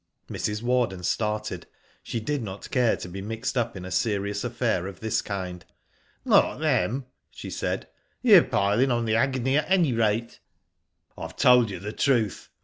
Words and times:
Mrs. 0.31 0.63
Warden 0.63 1.03
started. 1.03 1.67
She 2.01 2.19
did 2.19 2.41
not 2.41 2.71
care 2.71 2.97
to 2.97 3.07
be 3.07 3.21
mixed 3.21 3.55
up 3.55 3.77
in 3.77 3.85
a 3.85 3.91
serious 3.91 4.43
affair 4.43 4.87
of 4.87 4.99
this 4.99 5.21
kind. 5.21 5.63
*'Not 6.25 6.57
them," 6.57 7.05
she 7.29 7.51
said. 7.51 7.81
'^ 7.81 7.85
You're 8.23 8.41
piling 8.43 8.89
on 8.89 9.05
the 9.05 9.15
agony 9.15 9.57
at 9.57 9.69
any 9.69 9.93
rate." 9.93 10.39
*'I 11.15 11.21
have 11.21 11.35
told 11.35 11.69
you 11.69 11.77
the 11.79 11.93
truth. 11.93 12.49